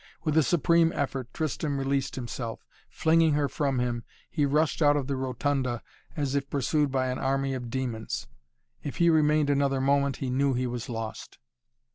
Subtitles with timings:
[0.23, 2.65] With a supreme effort Tristan released himself.
[2.89, 5.83] Flinging her from him, he rushed out of the rotunda
[6.17, 8.25] as if pursued by an army of demons.
[8.81, 11.37] If he remained another moment he knew he was lost.